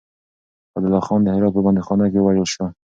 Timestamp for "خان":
1.07-1.19